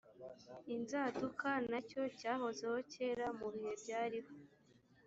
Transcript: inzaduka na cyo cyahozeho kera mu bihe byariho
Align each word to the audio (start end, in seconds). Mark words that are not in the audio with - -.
inzaduka 0.75 1.49
na 1.71 1.79
cyo 1.89 2.01
cyahozeho 2.19 2.77
kera 2.91 3.27
mu 3.39 3.47
bihe 3.53 3.71
byariho 3.81 4.31